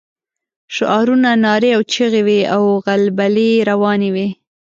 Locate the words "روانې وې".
3.69-4.27